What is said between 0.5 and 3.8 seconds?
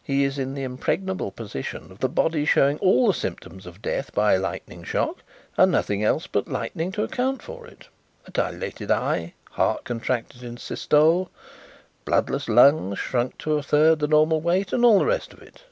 the impregnable position of the body showing all the symptoms